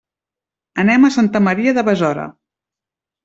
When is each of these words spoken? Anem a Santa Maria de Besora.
Anem 0.83 1.03
a 1.09 1.11
Santa 1.17 1.41
Maria 1.49 1.75
de 1.79 1.83
Besora. 1.91 2.25